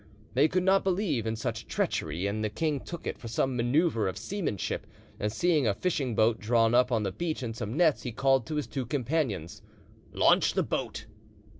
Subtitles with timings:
[0.33, 4.09] They could not believe in such treachery, and the king took it for some manoeuvre
[4.09, 4.87] of seamanship,
[5.19, 8.47] and seeing a fishing boat drawn up on the beach on some nets, he called
[8.47, 9.61] to his two companions,
[10.11, 11.05] "Launch that boat!"